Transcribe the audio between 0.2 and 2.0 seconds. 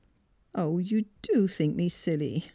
*' Oh, you do think me